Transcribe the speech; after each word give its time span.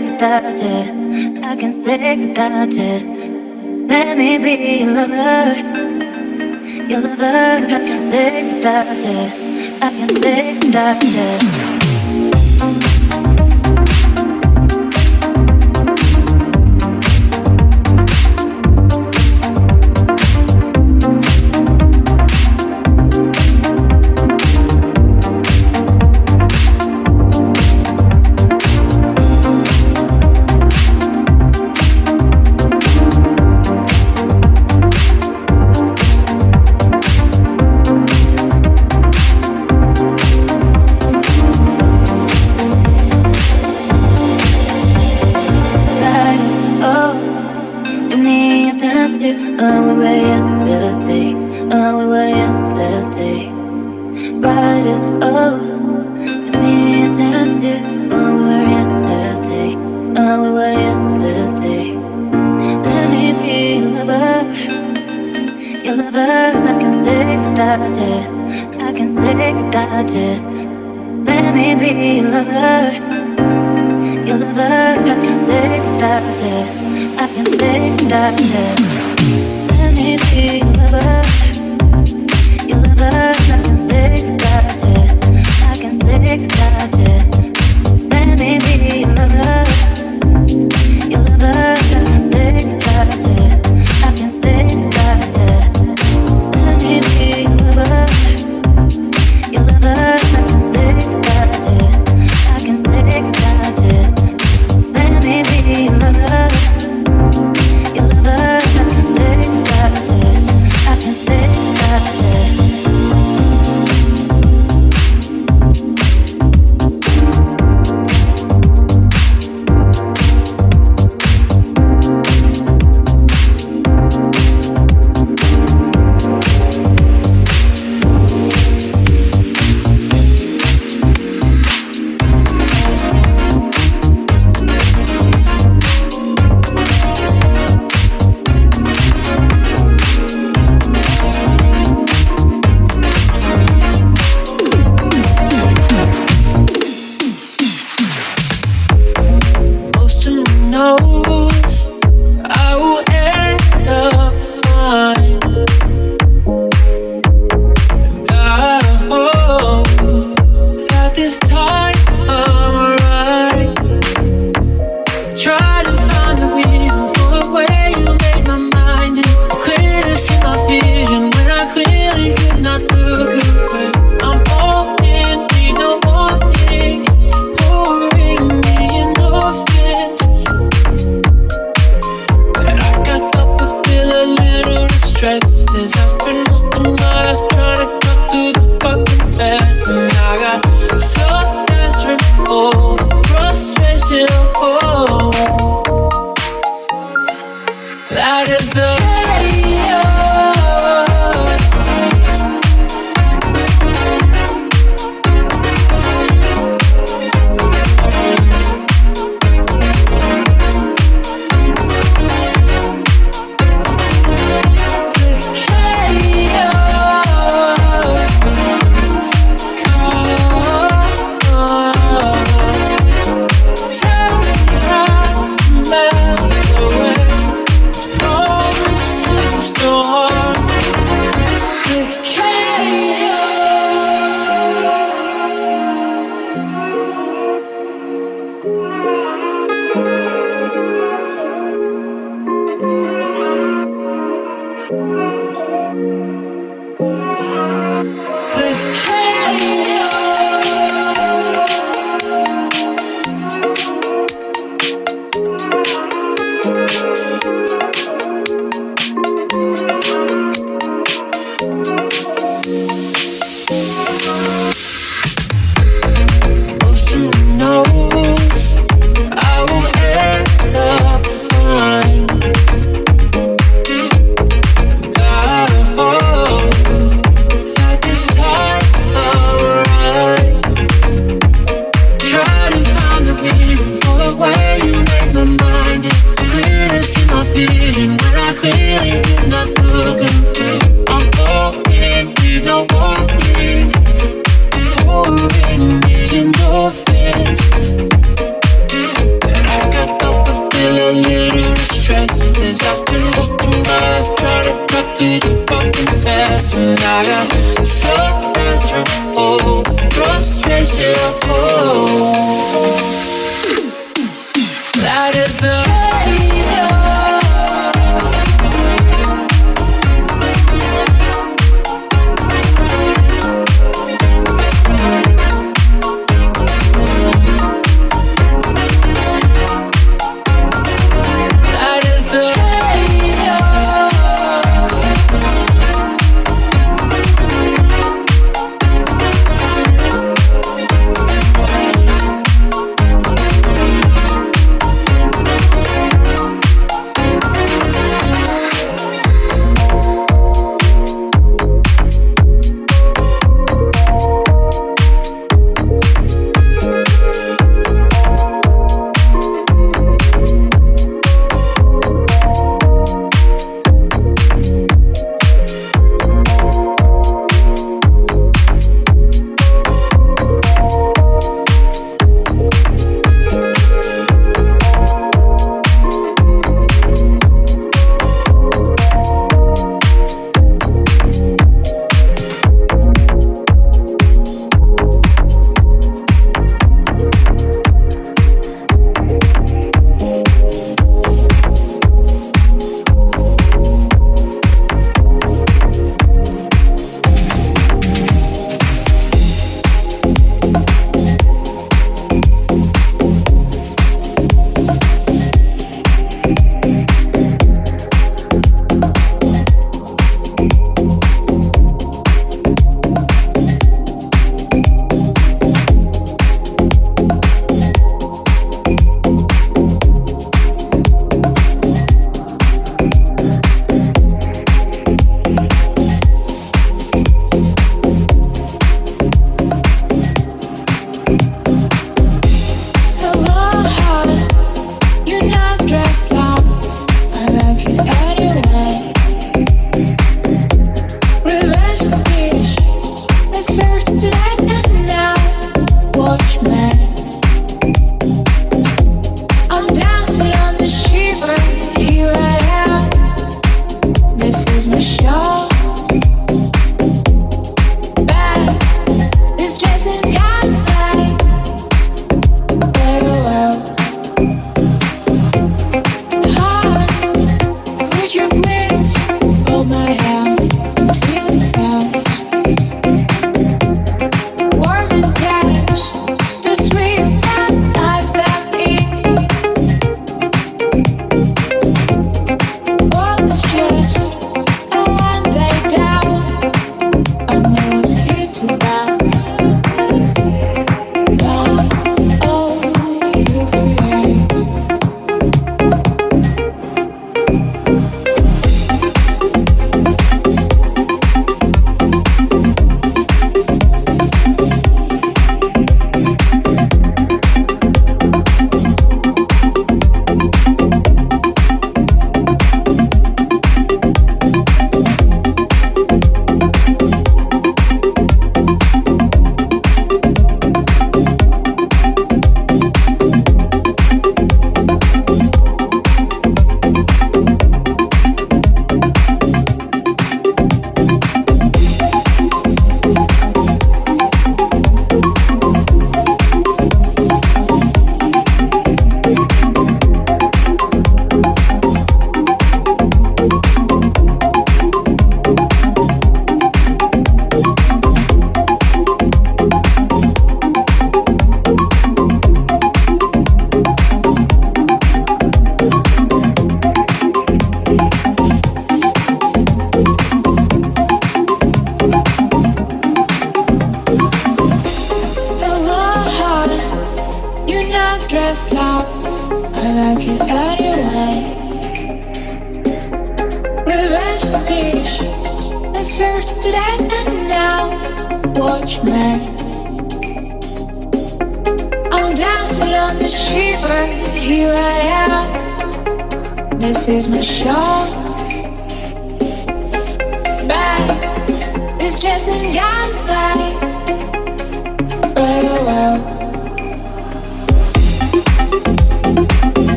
without 0.00 0.62
you. 0.62 1.42
I 1.42 1.56
can 1.56 1.72
stay 1.72 2.26
without 2.26 2.72
you 2.72 3.86
Let 3.88 4.16
me 4.16 4.38
be 4.38 4.84
your 4.84 4.92
lover. 4.92 5.56
Your 6.88 7.00
lover, 7.00 7.58
cause 7.58 7.72
I 7.72 7.78
can't 7.86 8.08
stay 8.08 8.54
without 8.54 9.02
you. 9.02 9.78
I 9.82 9.90
can't 9.90 10.16
stay 10.18 10.58
without 10.58 11.02
you. 11.04 11.77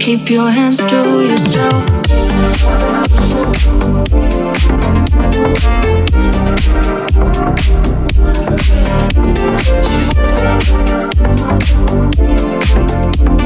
Keep 0.00 0.30
your 0.30 0.50
hands 0.50 0.78
to 0.78 1.20
yourself. 1.28 2.00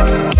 Thank 0.00 0.39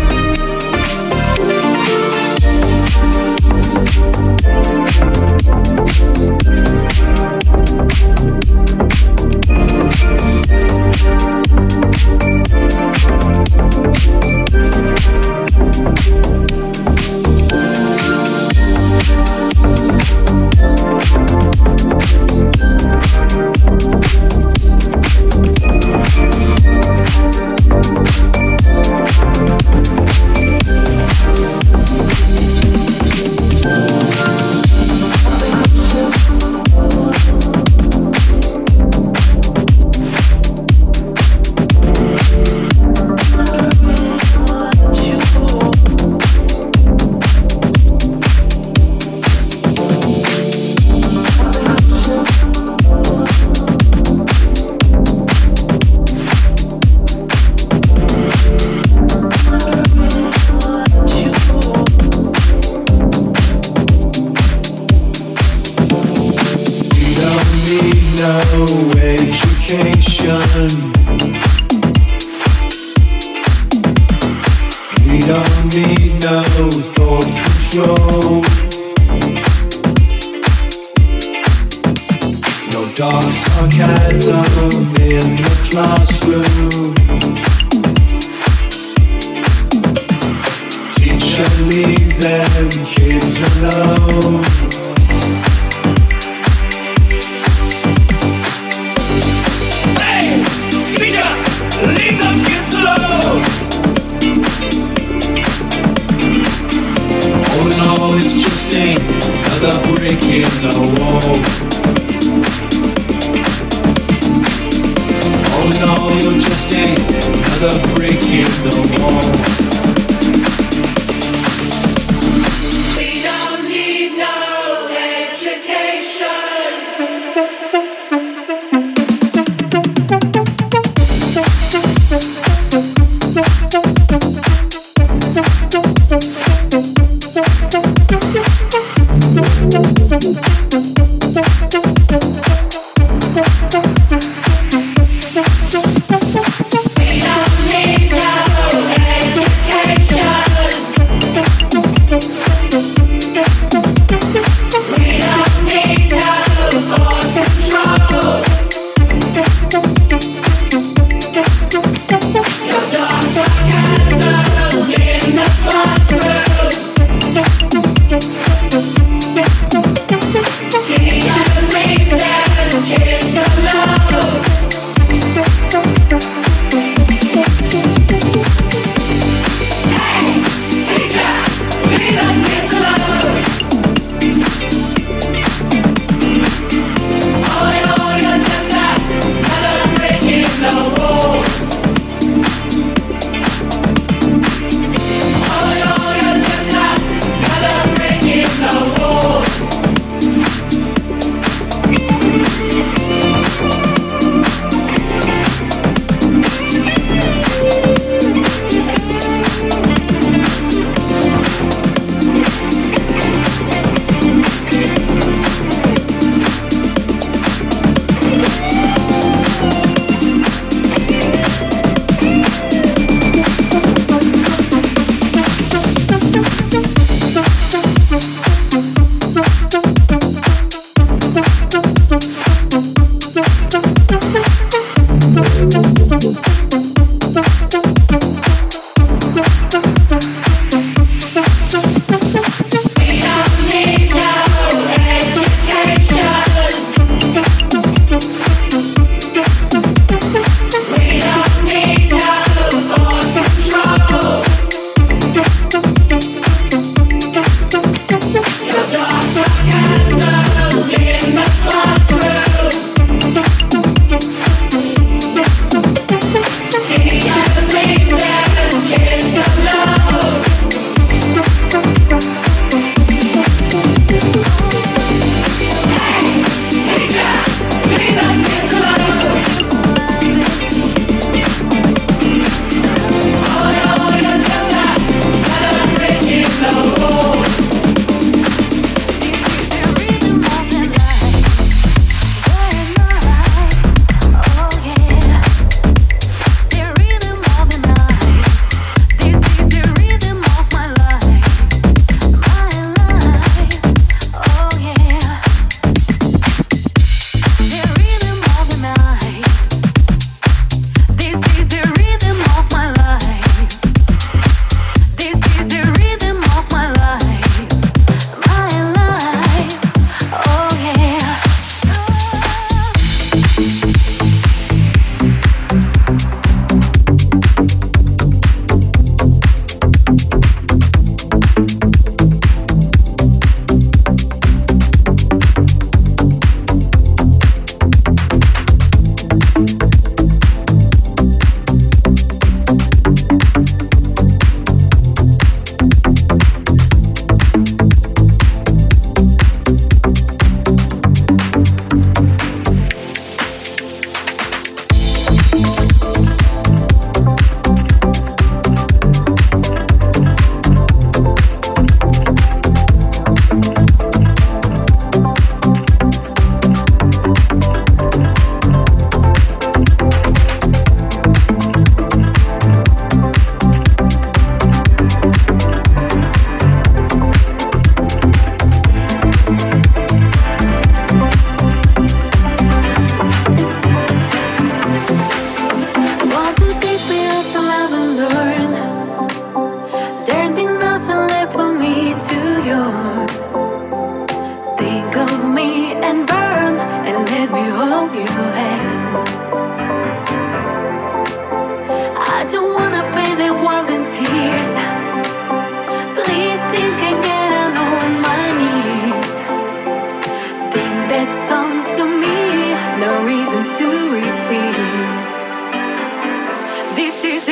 see 417.21 417.50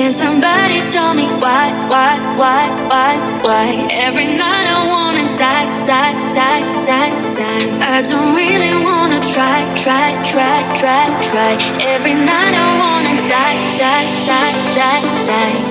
Can 0.00 0.12
somebody 0.12 0.80
tell 0.90 1.12
me 1.12 1.26
why, 1.44 1.68
why, 1.86 2.16
why, 2.34 2.68
why, 2.88 3.18
why? 3.44 3.86
Every 3.90 4.24
night 4.24 4.64
I 4.64 4.88
wanna 4.88 5.24
die, 5.36 5.68
die, 5.84 6.14
die, 6.32 6.64
die, 6.86 7.10
die. 7.36 7.98
I 7.98 8.00
don't 8.00 8.34
really 8.34 8.82
wanna 8.82 9.20
try, 9.20 9.60
try, 9.76 10.16
try, 10.24 10.56
try, 10.80 11.04
try. 11.28 11.52
Every 11.84 12.14
night 12.14 12.54
I 12.56 12.68
wanna 12.80 13.14
die, 13.28 13.76
die, 13.76 14.08
die, 14.24 14.52
die, 14.74 15.02
die. 15.26 15.69